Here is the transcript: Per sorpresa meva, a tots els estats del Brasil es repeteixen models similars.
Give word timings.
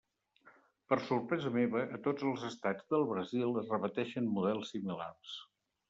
Per 0.93 0.97
sorpresa 1.09 1.51
meva, 1.59 1.83
a 1.97 2.01
tots 2.09 2.27
els 2.31 2.47
estats 2.49 2.91
del 2.95 3.07
Brasil 3.13 3.55
es 3.65 3.73
repeteixen 3.79 4.35
models 4.41 4.77
similars. 4.77 5.41